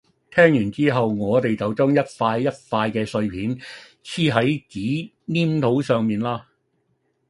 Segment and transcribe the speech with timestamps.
[0.31, 3.55] 講完之後我哋就將一塊一塊嘅碎片
[4.03, 6.41] 黐喺紙黏土上面嘞